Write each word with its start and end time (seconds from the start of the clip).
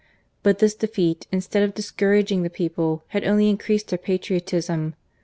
But 0.41 0.57
this 0.57 0.73
defeat, 0.73 1.27
instead 1.31 1.61
of 1.61 1.75
discouraging 1.75 2.41
the 2.41 2.49
people, 2.49 3.03
had 3.09 3.23
only 3.23 3.51
increased 3.51 3.89
their 3.89 3.99
patriotism. 3.99 4.95